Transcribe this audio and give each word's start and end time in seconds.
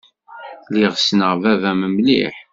Lliɣ 0.69 0.93
ssneɣ 0.97 1.31
baba-m 1.41 1.81
mliḥ. 1.95 2.35